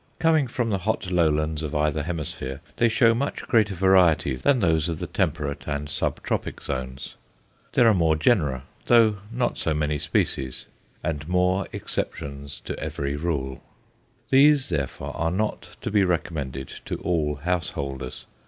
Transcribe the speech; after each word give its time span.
Coming 0.17 0.47
from 0.47 0.71
the 0.71 0.79
hot 0.79 1.11
lowlands 1.11 1.61
of 1.61 1.75
either 1.75 2.01
hemisphere, 2.01 2.59
they 2.77 2.87
show 2.89 3.13
much 3.13 3.43
greater 3.43 3.75
variety 3.75 4.35
than 4.35 4.59
those 4.59 4.89
of 4.89 4.97
the 4.97 5.05
temperate 5.05 5.67
and 5.67 5.91
sub 5.91 6.23
tropic 6.23 6.59
zones; 6.59 7.13
there 7.73 7.87
are 7.87 7.93
more 7.93 8.15
genera, 8.15 8.63
though 8.87 9.17
not 9.31 9.59
so 9.59 9.75
many 9.75 9.99
species, 9.99 10.65
and 11.03 11.27
more 11.29 11.67
exceptions 11.71 12.59
to 12.61 12.75
every 12.79 13.15
rule. 13.15 13.61
These, 14.31 14.69
therefore, 14.69 15.15
are 15.15 15.29
not 15.29 15.75
to 15.81 15.91
be 15.91 16.03
recommended 16.03 16.69
to 16.85 16.95
all 17.01 17.35
householders. 17.35 18.25